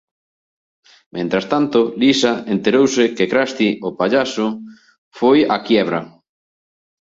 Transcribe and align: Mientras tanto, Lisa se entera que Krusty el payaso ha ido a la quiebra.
Mientras 1.15 1.47
tanto, 1.51 1.93
Lisa 1.99 2.33
se 2.43 2.49
entera 2.55 2.81
que 3.15 3.29
Krusty 3.33 3.69
el 3.85 3.93
payaso 4.01 4.45
ha 4.53 5.29
ido 5.37 5.45
a 5.45 5.47
la 5.53 5.63
quiebra. 5.67 5.99